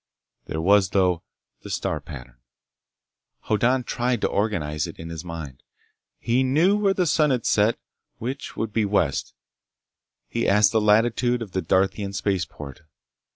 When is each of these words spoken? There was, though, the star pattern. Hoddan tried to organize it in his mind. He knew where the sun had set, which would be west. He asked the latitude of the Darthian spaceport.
There 0.45 0.61
was, 0.61 0.89
though, 0.89 1.21
the 1.61 1.69
star 1.69 1.99
pattern. 2.01 2.37
Hoddan 3.41 3.83
tried 3.83 4.21
to 4.21 4.27
organize 4.27 4.87
it 4.87 4.97
in 4.97 5.09
his 5.09 5.23
mind. 5.23 5.61
He 6.17 6.41
knew 6.41 6.75
where 6.75 6.95
the 6.95 7.05
sun 7.05 7.29
had 7.29 7.45
set, 7.45 7.77
which 8.17 8.57
would 8.57 8.73
be 8.73 8.83
west. 8.83 9.35
He 10.27 10.47
asked 10.49 10.71
the 10.71 10.81
latitude 10.81 11.43
of 11.43 11.51
the 11.51 11.61
Darthian 11.61 12.13
spaceport. 12.13 12.81